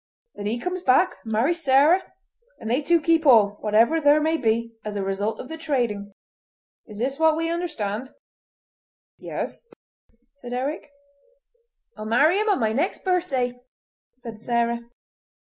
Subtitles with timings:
[0.33, 2.01] Then he comes back and marries Sarah,
[2.57, 6.15] and they two keep all, whatever there may be, as the result of the trading.
[6.87, 8.09] Is this what we understand?"
[9.19, 9.67] "Yes,"
[10.33, 10.89] said Eric.
[11.95, 13.59] "I'll marry him on my next birthday,"
[14.17, 14.79] said Sarah.